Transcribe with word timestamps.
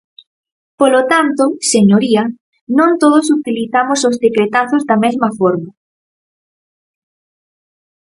Polo 0.79 1.01
tanto, 1.11 1.43
señoría, 1.73 2.23
non 2.77 2.89
todos 3.01 3.25
utilizamos 3.39 3.99
os 4.09 4.19
decretazos 4.25 4.81
da 4.89 4.95
mesma 5.05 5.29
forma. 5.39 5.69